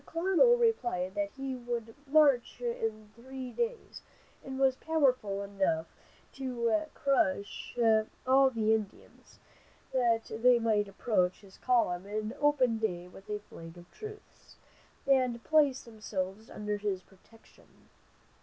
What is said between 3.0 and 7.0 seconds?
three days, and was powerful enough to